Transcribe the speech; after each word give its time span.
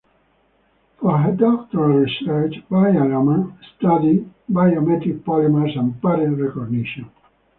For 0.97 1.15
her 1.19 1.31
doctoral 1.31 1.99
research 1.99 2.55
Jayaraman 2.71 3.53
studied 3.75 4.33
biomimetic 4.49 5.19
polymers 5.19 5.77
and 5.77 6.01
pattern 6.01 6.43
recognition. 6.43 7.11